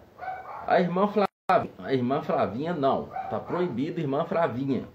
[0.66, 3.08] a irmã Flavinha, a irmã Flavinha não.
[3.30, 4.86] Tá proibido irmã Flavinha.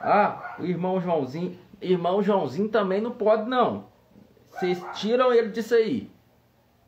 [0.00, 3.84] Ah, o irmão Joãozinho, irmão Joãozinho também não pode não.
[4.50, 6.10] Vocês tiram ele disso aí.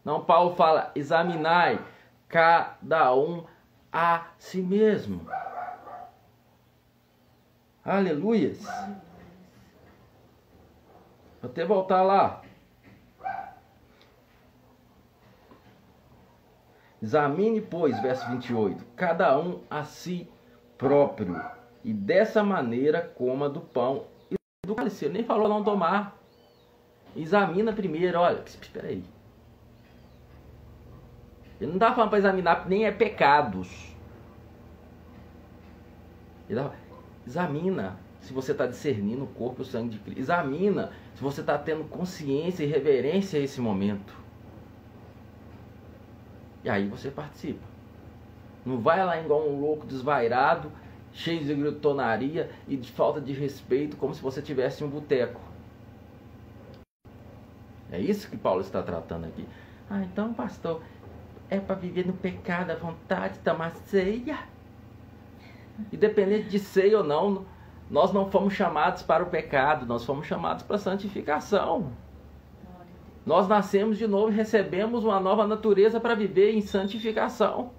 [0.04, 1.80] Não, Paulo fala, examinai
[2.28, 3.44] cada um
[3.92, 5.26] a si mesmo.
[7.84, 8.62] Aleluias.
[11.40, 12.42] Vou até voltar lá.
[17.02, 20.30] Examine, pois, verso 28, cada um a si
[20.78, 21.42] próprio,
[21.82, 25.06] e dessa maneira coma do pão e do cálice.
[25.06, 26.16] Ele nem falou não tomar.
[27.14, 29.04] Examina primeiro, olha, espera aí.
[31.60, 33.94] Ele não está falando para examinar, nem é pecados.
[36.48, 36.72] Ele dá,
[37.26, 40.20] Examina se você está discernindo o corpo e o sangue de Cristo.
[40.20, 44.14] Examina se você está tendo consciência e reverência a esse momento.
[46.64, 47.64] E aí você participa.
[48.64, 50.70] Não vai lá igual um louco desvairado,
[51.12, 55.40] cheio de gritonaria e de falta de respeito, como se você tivesse um boteco.
[57.92, 59.46] É isso que Paulo está tratando aqui.
[59.88, 60.80] Ah, então, pastor,
[61.50, 64.38] é para viver no pecado à vontade, tomar ceia?
[65.92, 67.44] Independente de ser ou não,
[67.90, 71.92] nós não fomos chamados para o pecado, nós fomos chamados para a santificação.
[73.26, 77.72] Nós nascemos de novo e recebemos uma nova natureza para viver em santificação.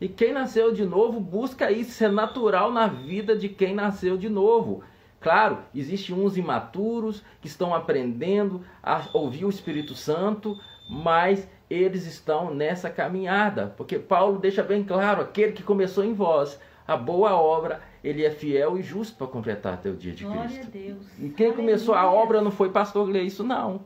[0.00, 4.16] E quem nasceu de novo busca isso, isso é natural na vida de quem nasceu
[4.16, 4.84] de novo.
[5.24, 12.54] Claro, existem uns imaturos que estão aprendendo a ouvir o Espírito Santo, mas eles estão
[12.54, 17.80] nessa caminhada, porque Paulo deixa bem claro: aquele que começou em vós a boa obra,
[18.04, 20.66] ele é fiel e justo para completar até o dia de Glória Cristo.
[20.66, 21.06] a Deus.
[21.18, 21.52] E quem Aleluia.
[21.54, 23.80] começou a obra não foi pastor Gleice, não.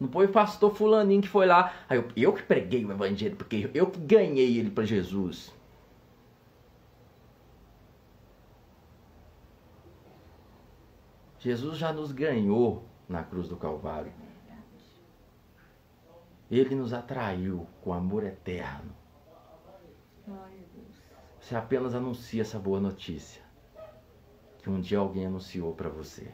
[0.00, 1.74] Não foi pastor fulaninho que foi lá.
[1.88, 5.52] "Ah, eu, eu que preguei o evangelho, porque eu que ganhei ele para Jesus.
[11.44, 14.10] Jesus já nos ganhou na cruz do Calvário.
[16.50, 18.90] Ele nos atraiu com amor eterno.
[21.38, 23.42] Você apenas anuncia essa boa notícia
[24.62, 26.32] que um dia alguém anunciou para você.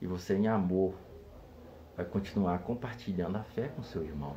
[0.00, 0.96] E você, em amor,
[1.96, 4.36] vai continuar compartilhando a fé com seu irmão.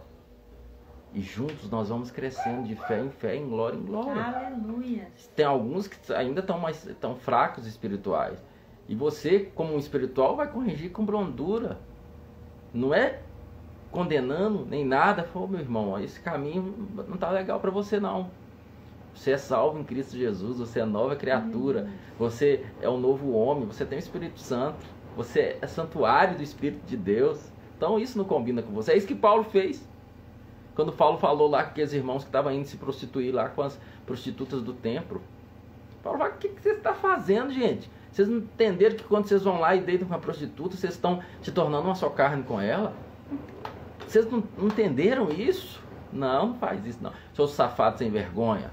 [1.13, 4.21] E juntos nós vamos crescendo de fé em fé, em glória em glória.
[4.21, 5.07] Aleluia.
[5.35, 8.43] Tem alguns que ainda estão mais tão fracos espirituais.
[8.89, 11.77] E você, como um espiritual, vai corrigir com brandura.
[12.73, 13.19] Não é
[13.91, 15.23] condenando nem nada.
[15.23, 16.73] Falou, meu irmão, esse caminho
[17.07, 18.31] não tá legal para você não.
[19.13, 21.87] Você é salvo em Cristo Jesus, você é nova criatura,
[22.17, 24.83] você é um novo homem, você tem o Espírito Santo,
[25.15, 27.51] você é santuário do Espírito de Deus.
[27.77, 28.93] Então isso não combina com você.
[28.93, 29.87] É isso que Paulo fez.
[30.75, 33.79] Quando Paulo falou lá com aqueles irmãos que estavam indo se prostituir lá com as
[34.05, 35.21] prostitutas do templo.
[36.01, 37.89] Paulo falou, o que, que você está fazendo, gente?
[38.11, 41.21] Vocês não entenderam que quando vocês vão lá e deitam com a prostituta, vocês estão
[41.41, 42.93] se tornando uma só carne com ela?
[44.07, 45.81] Vocês não, não entenderam isso?
[46.11, 47.11] Não, não faz isso não.
[47.33, 48.71] Seus safados sem vergonha.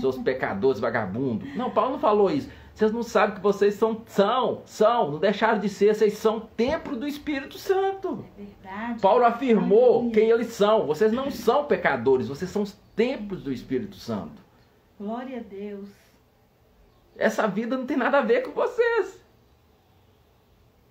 [0.00, 1.54] Seus pecadores vagabundos.
[1.56, 2.50] Não, Paulo não falou isso.
[2.74, 6.96] Vocês não sabem que vocês são, são, são, não deixaram de ser, vocês são templo
[6.96, 8.24] do Espírito Santo.
[8.38, 9.00] É verdade.
[9.00, 10.12] Paulo afirmou Aleluia.
[10.14, 10.86] quem eles são.
[10.86, 14.42] Vocês não são pecadores, vocês são os templos do Espírito Santo.
[14.98, 15.88] Glória a Deus.
[17.16, 19.20] Essa vida não tem nada a ver com vocês.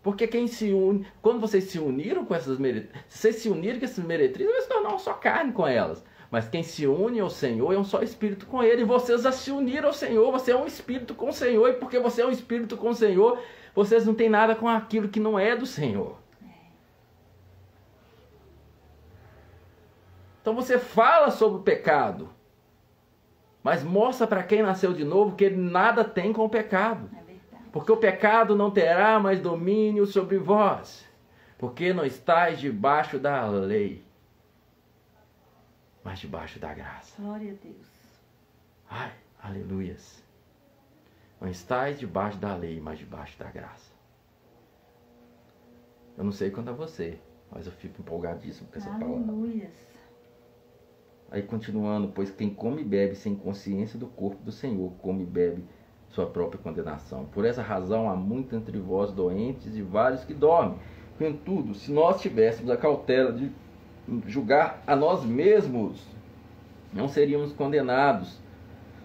[0.03, 3.79] Porque quem se une, quando vocês se uniram com essas meretrizes, se vocês se uniram
[3.79, 6.03] com essas meretrizes, vai se tornar só carne com elas.
[6.31, 8.83] Mas quem se une ao Senhor é um só espírito com Ele.
[8.83, 11.67] E vocês já se uniram ao Senhor, você é um espírito com o Senhor.
[11.67, 13.37] E porque você é um espírito com o Senhor,
[13.75, 16.17] vocês não têm nada com aquilo que não é do Senhor.
[20.41, 22.29] Então você fala sobre o pecado,
[23.61, 27.09] mas mostra para quem nasceu de novo que ele nada tem com o pecado.
[27.13, 27.57] É.
[27.71, 31.05] Porque o pecado não terá mais domínio sobre vós,
[31.59, 34.03] porque não estáis debaixo da lei,
[36.03, 37.21] mas debaixo da graça.
[37.21, 37.87] Glória a Deus.
[38.89, 40.23] Ai, aleluias.
[41.39, 43.91] Não estáis debaixo da lei, mas debaixo da graça.
[46.17, 47.17] Eu não sei quanto a você,
[47.49, 49.07] mas eu fico empolgadíssimo com essa palavra.
[49.07, 49.91] Aleluias.
[51.31, 55.25] Aí continuando, pois quem come e bebe sem consciência do corpo do Senhor, come e
[55.25, 55.63] bebe
[56.09, 57.25] sua própria condenação.
[57.25, 60.77] Por essa razão há muito entre vós doentes e vários que dormem.
[61.17, 63.49] Contudo, se nós tivéssemos a cautela de
[64.27, 66.01] julgar a nós mesmos,
[66.93, 68.39] não seríamos condenados.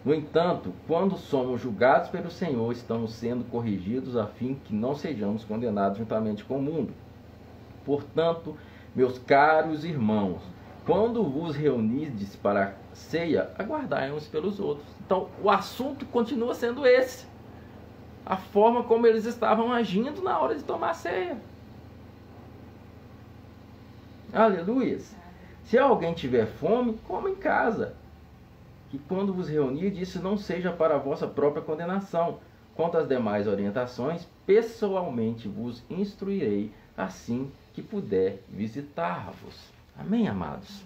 [0.05, 5.45] No entanto, quando somos julgados pelo Senhor, estamos sendo corrigidos a fim que não sejamos
[5.45, 6.93] condenados juntamente com o mundo.
[7.85, 8.57] Portanto,
[8.95, 10.41] meus caros irmãos,
[10.85, 14.87] quando vos reunides para a ceia, aguardai uns pelos outros.
[15.05, 17.27] Então, o assunto continua sendo esse.
[18.25, 21.37] A forma como eles estavam agindo na hora de tomar ceia.
[24.33, 25.15] Aleluias.
[25.65, 27.95] Se alguém tiver fome, coma em casa.
[28.91, 32.39] Que quando vos reunir, isso não seja para a vossa própria condenação.
[32.75, 39.71] Quanto às demais orientações, pessoalmente vos instruirei, assim que puder visitar-vos.
[39.99, 40.83] Amém, amados?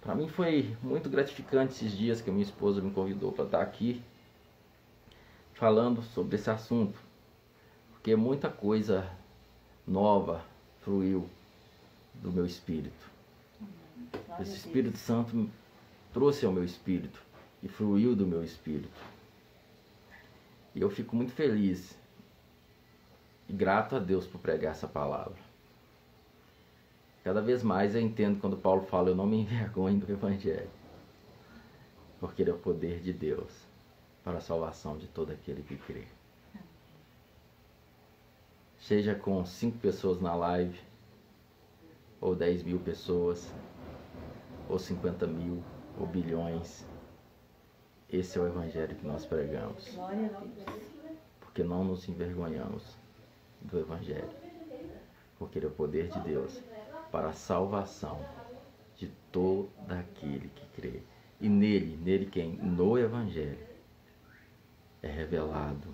[0.00, 3.62] Para mim foi muito gratificante esses dias que a minha esposa me convidou para estar
[3.62, 4.02] aqui
[5.54, 6.98] falando sobre esse assunto,
[7.92, 9.08] porque muita coisa
[9.86, 10.42] nova
[10.82, 11.26] fluiu
[12.22, 13.10] do meu espírito.
[14.26, 14.56] Glória Esse.
[14.56, 15.48] Espírito Santo
[16.12, 17.20] trouxe ao meu espírito
[17.62, 19.00] e fluiu do meu espírito.
[20.74, 21.96] E eu fico muito feliz
[23.48, 25.38] e grato a Deus por pregar essa palavra.
[27.22, 30.70] Cada vez mais eu entendo quando Paulo fala: Eu não me envergonho do Evangelho,
[32.20, 33.50] porque ele é o poder de Deus
[34.22, 36.04] para a salvação de todo aquele que crê.
[38.78, 40.78] Seja com cinco pessoas na live,
[42.20, 43.52] ou 10 mil pessoas,
[44.68, 45.62] ou 50 mil,
[45.98, 46.84] ou bilhões.
[48.10, 50.82] Esse é o Evangelho que nós pregamos, Glória a Deus.
[51.40, 52.96] porque não nos envergonhamos
[53.60, 54.28] do Evangelho,
[55.38, 56.62] porque ele é o poder de Deus
[57.10, 58.44] para a salvação de
[58.96, 61.02] de todo aquele que crê.
[61.40, 62.52] E nele, nele quem?
[62.52, 63.58] No Evangelho
[65.02, 65.88] é revelado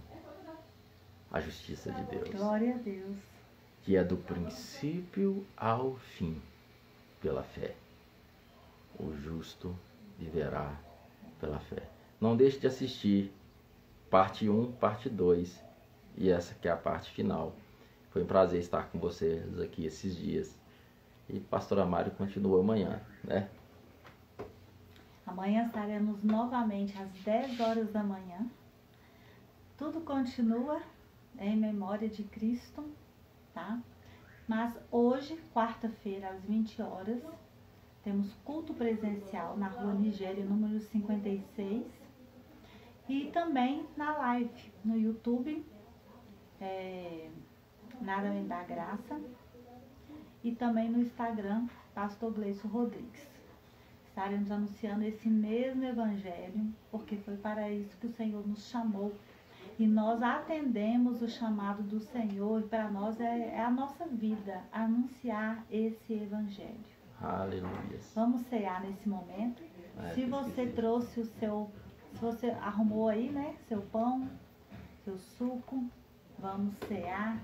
[1.33, 2.29] a justiça de Deus.
[2.29, 3.17] Glória a Deus.
[3.83, 6.41] Que é do princípio ao fim,
[7.21, 7.75] pela fé.
[8.99, 9.75] O justo
[10.19, 10.79] viverá
[11.41, 11.83] pela fé.
[12.21, 13.33] Não deixe de assistir
[14.11, 15.63] parte 1, parte 2
[16.17, 17.55] e essa que é a parte final.
[18.11, 20.59] Foi um prazer estar com vocês aqui esses dias.
[21.29, 23.49] E pastora Mário continua amanhã, né?
[25.25, 28.51] Amanhã estaremos novamente às 10 horas da manhã.
[29.79, 30.83] Tudo continua
[31.39, 32.85] em memória de Cristo,
[33.55, 33.81] tá?
[34.47, 37.23] Mas hoje, quarta-feira, às 20 horas,
[38.03, 41.85] temos culto presencial na Rua Nigéria, número 56.
[43.09, 45.65] E também na live no YouTube,
[46.61, 47.29] é,
[48.01, 49.21] Nada Além da Graça.
[50.43, 53.29] E também no Instagram, Pastor Gleison Rodrigues.
[54.09, 59.13] Estaremos anunciando esse mesmo evangelho, porque foi para isso que o Senhor nos chamou.
[59.81, 64.63] E nós atendemos o chamado do Senhor, e para nós é, é a nossa vida
[64.71, 66.85] anunciar esse evangelho.
[67.19, 67.99] Aleluia.
[68.15, 69.63] Vamos cear nesse momento.
[69.97, 71.73] É, se você trouxe o seu,
[72.13, 74.29] se você arrumou aí, né, seu pão,
[75.03, 75.83] seu suco,
[76.39, 77.41] vamos cear.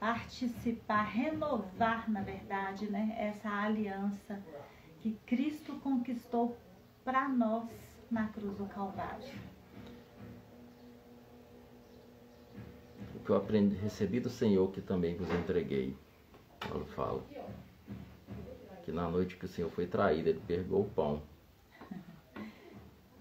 [0.00, 4.42] Participar, renovar, na verdade, né, essa aliança
[5.00, 6.56] que Cristo conquistou
[7.04, 7.68] para nós
[8.10, 9.55] na cruz do Calvário.
[13.26, 15.96] Que eu aprendi, recebi do Senhor que também vos entreguei.
[16.60, 17.22] Paulo fala
[18.84, 21.20] que na noite que o Senhor foi traído, ele pegou o pão.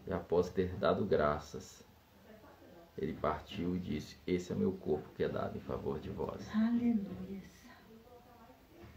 [0.08, 1.84] E após ter dado graças,
[2.96, 6.48] ele partiu e disse: Esse é meu corpo que é dado em favor de vós.
[6.54, 7.42] Aleluia.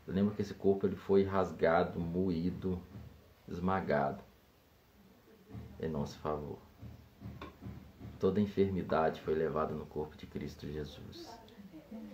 [0.07, 2.79] Lembra que esse corpo ele foi rasgado, moído,
[3.49, 4.23] esmagado
[5.81, 6.68] em nosso favor.
[8.19, 11.29] Toda enfermidade foi levada no corpo de Cristo Jesus.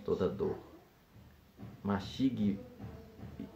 [0.03, 0.57] Toda dor.
[1.83, 2.59] Mastigue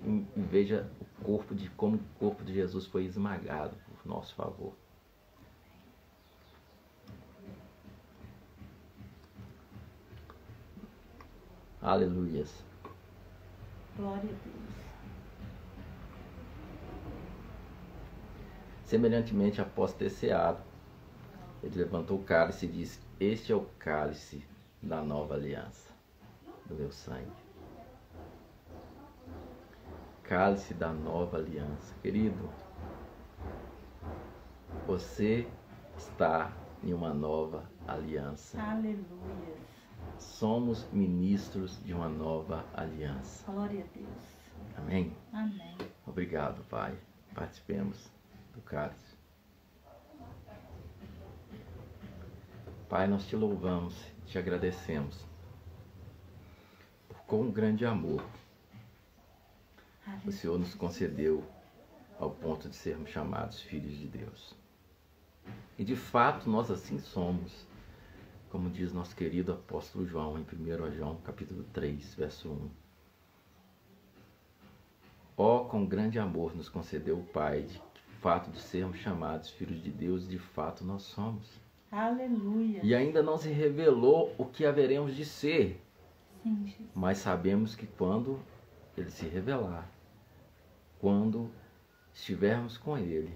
[0.04, 4.34] e, e veja o corpo de como o corpo de Jesus foi esmagado por nosso
[4.34, 4.74] favor.
[11.82, 12.64] Aleluias.
[13.96, 14.70] Glória a Deus.
[18.86, 20.69] Semelhantemente, após ter ceado,
[21.62, 24.46] ele levantou o cálice e disse: Este é o cálice
[24.82, 25.92] da nova aliança,
[26.66, 27.32] do meu sangue.
[30.24, 31.94] Cálice da nova aliança.
[32.02, 32.50] Querido,
[34.86, 35.48] você
[35.98, 36.52] está
[36.84, 38.62] em uma nova aliança.
[38.62, 39.58] Aleluia.
[40.18, 43.52] Somos ministros de uma nova aliança.
[43.52, 44.40] Glória a Deus.
[44.78, 45.14] Amém?
[45.34, 45.78] Amém.
[46.06, 46.98] Obrigado, Pai.
[47.34, 48.10] Participemos
[48.54, 49.09] do cálice.
[52.90, 53.94] Pai, nós te louvamos,
[54.26, 55.16] te agradecemos
[57.08, 58.26] por quão grande amor
[60.26, 61.48] o Senhor nos concedeu
[62.18, 64.56] ao ponto de sermos chamados filhos de Deus.
[65.78, 67.64] E de fato nós assim somos,
[68.50, 72.70] como diz nosso querido apóstolo João em 1 João capítulo 3, verso 1.
[75.38, 77.80] Ó, oh, com grande amor nos concedeu o Pai, de
[78.20, 81.69] fato de sermos chamados filhos de Deus, de fato nós somos.
[81.92, 82.82] Aleluia.
[82.84, 85.82] E ainda não se revelou o que haveremos de ser.
[86.44, 86.90] Sim, Jesus.
[86.96, 88.40] Mas sabemos que quando
[88.96, 89.90] ele se revelar,
[91.00, 91.50] quando
[92.14, 93.34] estivermos com ele,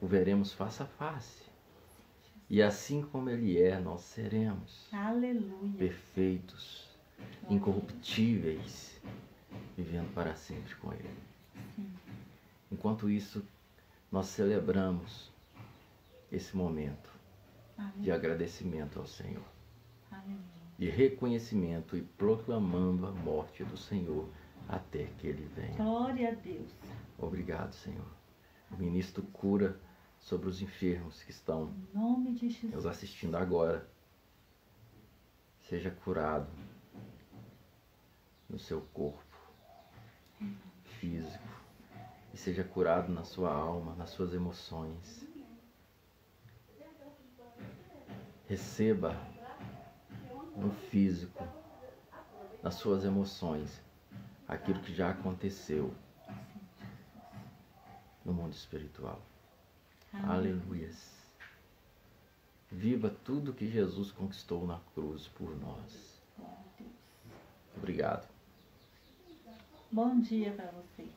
[0.00, 1.44] o veremos face a face.
[2.48, 5.76] E assim como ele é, nós seremos Aleluia.
[5.76, 6.88] perfeitos,
[7.50, 9.00] incorruptíveis,
[9.76, 11.10] vivendo para sempre com ele.
[11.74, 11.92] Sim.
[12.70, 13.44] Enquanto isso,
[14.10, 15.30] nós celebramos
[16.30, 17.15] esse momento
[17.76, 18.14] de Aleluia.
[18.14, 19.44] agradecimento ao Senhor,
[20.10, 20.38] Aleluia.
[20.78, 24.28] de reconhecimento e proclamando a morte do Senhor
[24.68, 25.76] até que ele venha.
[25.76, 26.70] Glória a Deus.
[27.18, 28.06] Obrigado, Senhor.
[28.70, 29.78] O ministro cura
[30.18, 32.72] sobre os enfermos que estão Em nome de Jesus.
[32.74, 33.88] nos assistindo agora.
[35.68, 36.48] Seja curado
[38.48, 39.22] no seu corpo
[41.00, 41.44] físico
[42.32, 45.25] e seja curado na sua alma, nas suas emoções.
[48.48, 49.16] Receba
[50.56, 51.46] no físico,
[52.62, 53.80] nas suas emoções,
[54.46, 55.92] aquilo que já aconteceu
[58.24, 59.20] no mundo espiritual.
[60.12, 61.14] Aleluias.
[62.70, 66.20] Viva tudo que Jesus conquistou na cruz por nós.
[67.76, 68.28] Obrigado.
[69.90, 71.08] Bom dia para você.